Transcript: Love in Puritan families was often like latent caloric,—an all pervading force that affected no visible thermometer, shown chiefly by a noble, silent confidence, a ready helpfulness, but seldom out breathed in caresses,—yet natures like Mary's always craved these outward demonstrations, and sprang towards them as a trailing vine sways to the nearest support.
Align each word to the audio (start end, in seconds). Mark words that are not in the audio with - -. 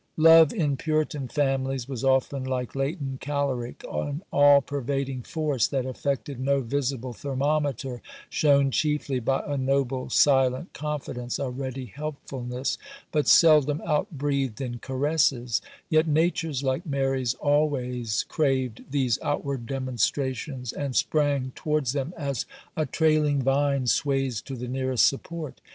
Love 0.17 0.51
in 0.51 0.75
Puritan 0.75 1.27
families 1.27 1.87
was 1.87 2.03
often 2.03 2.43
like 2.43 2.73
latent 2.73 3.21
caloric,—an 3.21 4.23
all 4.33 4.59
pervading 4.59 5.21
force 5.21 5.67
that 5.67 5.85
affected 5.85 6.39
no 6.39 6.59
visible 6.61 7.13
thermometer, 7.13 8.01
shown 8.27 8.71
chiefly 8.71 9.19
by 9.19 9.43
a 9.45 9.55
noble, 9.59 10.09
silent 10.09 10.73
confidence, 10.73 11.37
a 11.37 11.51
ready 11.51 11.85
helpfulness, 11.85 12.79
but 13.11 13.27
seldom 13.27 13.79
out 13.85 14.09
breathed 14.09 14.59
in 14.59 14.79
caresses,—yet 14.79 16.07
natures 16.07 16.63
like 16.63 16.83
Mary's 16.83 17.35
always 17.35 18.23
craved 18.23 18.83
these 18.89 19.19
outward 19.21 19.67
demonstrations, 19.67 20.73
and 20.73 20.95
sprang 20.95 21.51
towards 21.53 21.93
them 21.93 22.11
as 22.17 22.47
a 22.75 22.87
trailing 22.87 23.39
vine 23.43 23.85
sways 23.85 24.41
to 24.41 24.55
the 24.55 24.67
nearest 24.67 25.05
support. 25.05 25.61